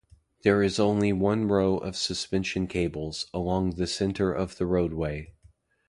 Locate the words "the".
3.75-3.85, 4.57-4.65